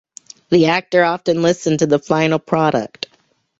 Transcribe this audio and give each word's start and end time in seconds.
The 0.49 0.65
actor 0.65 1.03
often 1.03 1.43
listened 1.43 1.77
to 1.77 1.85
the 1.85 1.99
final 1.99 2.39
product. 2.39 3.05